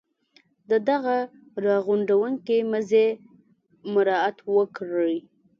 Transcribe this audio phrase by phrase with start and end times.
[0.69, 1.17] د دغه
[1.63, 3.07] را غونډوونکي مزي
[3.93, 5.17] مراعات وکړي.